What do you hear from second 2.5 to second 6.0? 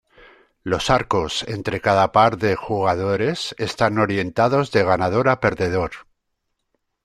jugadores están orientados de ganador a perdedor.